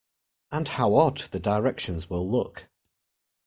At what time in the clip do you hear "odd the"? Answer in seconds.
0.95-1.39